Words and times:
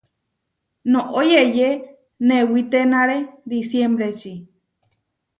Noʼó 0.91 1.19
yeyé 1.31 1.67
newítenare 2.27 3.17
disiembreči. 3.49 4.33